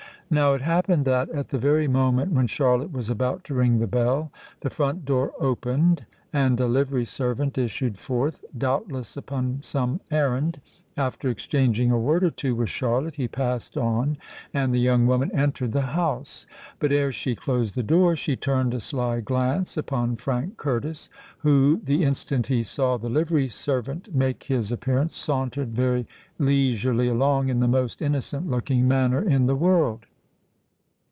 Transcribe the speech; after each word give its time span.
Now 0.33 0.53
it 0.53 0.61
happened 0.61 1.03
that 1.03 1.27
at 1.31 1.49
the 1.49 1.57
very 1.57 1.89
moment 1.89 2.31
when 2.31 2.47
Charlotte 2.47 2.93
was 2.93 3.09
about 3.09 3.43
to 3.43 3.53
ring 3.53 3.79
the 3.79 3.85
bell, 3.85 4.31
the 4.61 4.69
front 4.69 5.03
door 5.03 5.33
opened, 5.41 6.05
and 6.31 6.57
a 6.57 6.67
livery 6.67 7.03
servant 7.03 7.57
issued 7.57 7.97
forth, 7.97 8.45
doubtless 8.57 9.17
upon 9.17 9.57
some 9.61 9.99
errand. 10.09 10.61
After 10.95 11.27
exchanging 11.27 11.91
a 11.91 11.99
word 11.99 12.23
or 12.23 12.29
two 12.31 12.55
with 12.55 12.69
Charlotte, 12.69 13.17
he 13.17 13.27
passed 13.27 13.75
on, 13.75 14.17
and 14.53 14.73
the 14.73 14.79
young 14.79 15.05
woman 15.05 15.35
entered 15.37 15.73
the 15.73 15.81
house. 15.81 16.45
But 16.79 16.93
ere 16.93 17.11
she 17.11 17.35
closed 17.35 17.75
the 17.75 17.83
door 17.83 18.15
she 18.15 18.37
turned 18.37 18.73
a 18.73 18.79
sly 18.79 19.19
glance 19.19 19.75
upon 19.75 20.15
Frank 20.15 20.55
Curtis, 20.55 21.09
who, 21.39 21.81
the 21.83 22.05
instant 22.05 22.47
he 22.47 22.63
saw 22.63 22.95
the 22.95 23.09
livery 23.09 23.49
servant 23.49 24.15
make 24.15 24.43
his 24.43 24.71
appearance, 24.71 25.13
sauntered 25.13 25.75
very 25.75 26.07
leisurely 26.39 27.09
along 27.09 27.49
in 27.49 27.59
the 27.59 27.67
most 27.67 28.01
innocent 28.01 28.49
looking 28.49 28.87
manner 28.87 29.21
in 29.21 29.47
the 29.47 29.55
world. 29.57 30.05